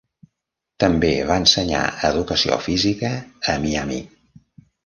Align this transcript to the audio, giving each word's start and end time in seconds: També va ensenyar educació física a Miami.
També 0.83 1.11
va 1.31 1.37
ensenyar 1.43 1.83
educació 2.09 2.57
física 2.69 3.15
a 3.55 3.59
Miami. 3.67 4.01